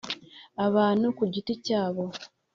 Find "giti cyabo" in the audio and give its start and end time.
1.33-2.03